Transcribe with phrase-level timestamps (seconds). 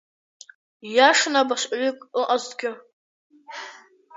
[0.87, 2.71] Ииашаны абасҟаҩык ыҟазҭгьы.